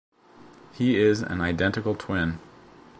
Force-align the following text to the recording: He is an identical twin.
He 0.71 0.97
is 0.97 1.21
an 1.21 1.41
identical 1.41 1.93
twin. 1.93 2.39